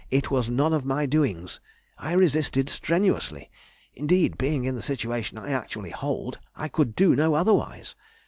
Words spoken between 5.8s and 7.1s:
hold, I could